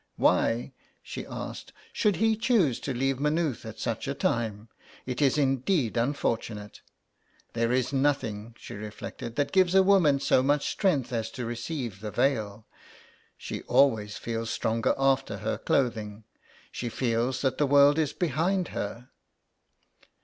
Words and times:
"Why," 0.15 0.73
she 1.03 1.27
asked, 1.27 1.73
"should 1.93 2.15
he 2.15 2.35
choose 2.35 2.79
to 2.79 2.91
leave 2.91 3.19
May 3.19 3.29
nooth 3.29 3.67
at 3.67 3.77
such 3.77 4.07
a 4.07 4.15
time? 4.15 4.67
It 5.05 5.21
is 5.21 5.37
indeed 5.37 5.95
unfortunate. 5.95 6.81
There 7.53 7.71
is 7.71 7.93
nothing," 7.93 8.55
she 8.57 8.73
reflected," 8.73 9.35
that 9.35 9.51
gives 9.51 9.75
a 9.75 9.83
woman 9.83 10.19
so 10.19 10.41
much 10.41 10.71
strength 10.71 11.13
as 11.13 11.29
to 11.33 11.45
receive 11.45 12.01
the 12.01 12.09
veil. 12.09 12.65
She 13.37 13.61
always 13.67 14.17
feels 14.17 14.49
stronger 14.49 14.95
after 14.97 15.37
her 15.37 15.59
clothing. 15.59 16.23
She 16.71 16.89
feels 16.89 17.43
that 17.43 17.59
the 17.59 17.67
world 17.67 17.99
is 17.99 18.11
behind 18.11 18.69
her." 18.69 19.11